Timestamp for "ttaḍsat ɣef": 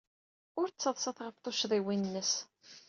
0.69-1.35